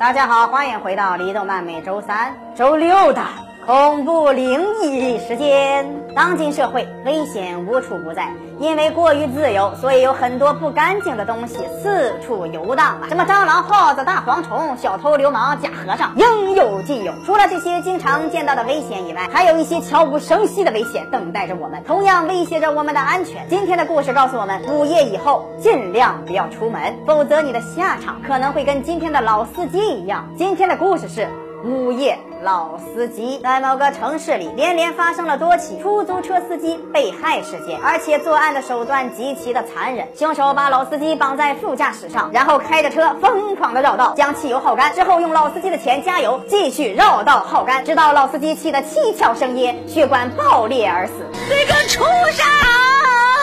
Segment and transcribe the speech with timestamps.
[0.00, 3.22] 大家好，欢迎回到离动漫每周三、周六的
[3.66, 5.86] 恐怖灵异事件。
[6.14, 17.12] 当今社会危险无处不在，因为过于自由，所以有很多不干净的东西四处游荡啊，什么蟑螂、耗子、大蝗虫、小偷、流氓、假和尚，应有尽有。
[17.24, 23.46] 除了这些经常见到的危险以外，还有一些悄无声息的危险等待着我们，同样威胁着我们的安全。
[23.48, 30.28] 今天的故事告诉我们，午夜以后尽量不要出门，否则你的下场可能会跟今天的老司机一样。
[30.36, 31.28] 今天的故事是。
[31.62, 40.08] 午夜老司机在某个城市里连连发生了多起出租车司机被害事件，而且作案的手段极其的残忍。
[40.16, 51.12] 凶手把老司机绑在副驾驶上，然后开着车疯狂的绕道，将汽油耗干之后，用老司机的钱加油，继续绕道耗干，直到老司机气得七窍生烟，血管爆裂而死。
[51.48, 52.89] 这个畜生！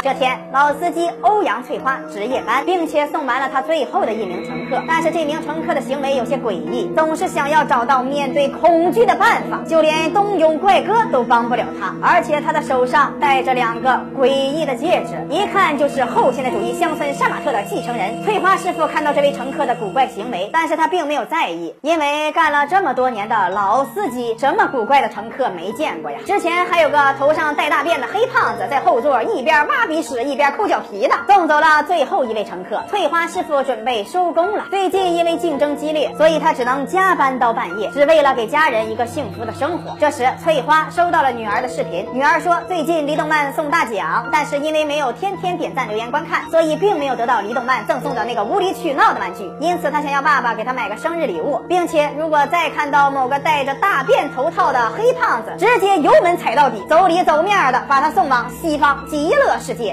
[0.08, 4.82] 这天，老司机欧阳翠花值夜班，并且送完了他最后的一名乘客。
[4.88, 11.94] 但是这名乘客的行为有些诡异，总是想要找到面对恐惧的办法，就连冬泳怪哥都帮不了他。
[12.02, 18.24] 而且他的手上戴着两个诡异的戒指，一看就是后现代主义乡村杀马特的继承人。
[18.24, 26.18] 翠花师傅看到这位乘客的古怪行为，但是他并没有在意，因为干了这么多年的老司机，什么古怪的乘客没见过呀？
[26.26, 29.97] 之前还有个头上带大辫的黑胖子在后座一边挖鼻。
[30.02, 34.66] 使一边抠脚皮的送走了最后一位乘客，翠花师傅准备收工了。
[34.70, 39.96] 最近因为竞争激烈，所以他只能加班到半夜，只为了给家人一个幸福的生活。
[40.00, 49.52] 这时，翠花收到了女儿的视频，女儿说最近李动漫送大奖，但是因为没有天天点赞留言观看，所以并没有得到李动漫赠送的那个无理取闹的玩具。
[49.60, 59.87] 因此，她想要爸爸给她买个生日礼物，并且如果再看到某个戴着大便头套的黑胖子，直接油门踩到底，走里走面的把他送往西方极乐世界。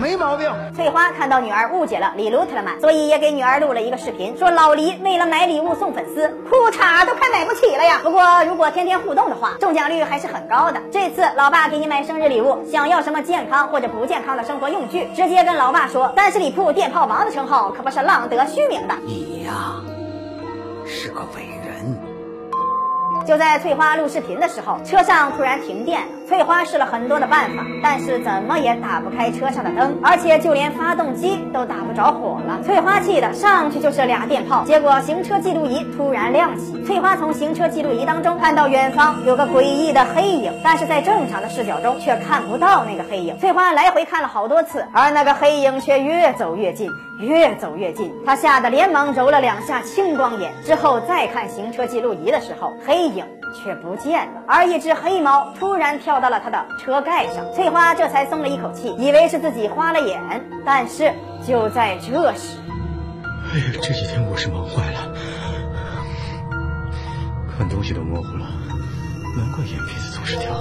[0.00, 0.50] 没毛病。
[0.74, 8.00] 翠花看到女儿误解了李路特了曼，所以也给女儿录了一个视频，说老黎为了买礼物送粉丝，裤衩都快买不起了呀。
[8.02, 10.80] 不过如果天天互动的话，中奖率还是很高的。
[10.90, 18.94] 这次老爸给你买生日礼物，想要什么健康或者不健康的生活用具，直接跟老爸说，三十里铺电炮王的称号可不是浪得虚名的。
[19.04, 19.80] 你呀，
[20.86, 21.65] 是个伟人。
[23.26, 26.00] 就在翠花录视频的时候，车上突然停电。
[26.28, 32.60] 翠花试了很多的办法，但是怎么也打不开车上的灯，而且就连发动机都打不着火了。
[32.64, 36.84] 翠花气的上去就是俩电炮，结果行车记录仪突然亮起。
[36.84, 43.38] 翠花从行车记录仪当中看到远方有个诡异的黑影，但是在正常的视角中却看不到那个黑影。
[43.38, 48.12] 翠花来回看了好多次，而那个黑影却越走越近，越走越近。
[48.24, 56.20] 她吓得连忙揉了两下青光眼，之后再看行车记录仪的时候，黑影影却不见了，而一只黑猫突然跳。
[56.20, 60.20] 到了他的车盖上，翠花这才松了一口气，以为是自己花了眼。
[60.64, 61.12] 但是
[61.46, 62.58] 就在这时，
[63.52, 65.12] 哎呀，这几天我是忙坏了，
[67.56, 68.46] 看东西都模糊了，
[69.36, 70.52] 难怪眼皮子总是跳。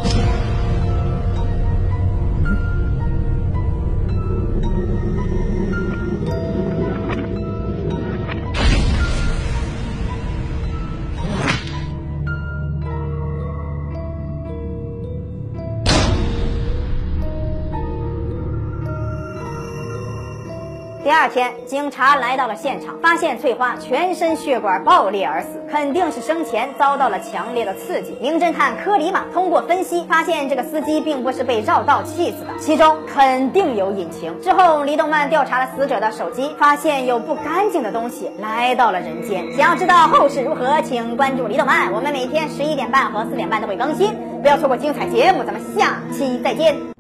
[21.06, 28.18] 第二天，警察来到了现场，发现翠花全身血管爆裂而死，肯定是生前遭到了强烈的刺激。
[28.20, 34.34] 名侦探科里马通过分析，发现这个司机并不是被绕道气死的，其中肯定有隐情。
[34.42, 39.54] 之后，李动漫调查了死者的手机，发现有不干净的东西来到了人间。
[39.54, 44.12] 想要知道后事如何，请关注李动漫，我们每天十一点半和四点半都会更新，
[44.42, 45.44] 不要错过精彩节目。
[45.44, 46.94] 咱们下期再见。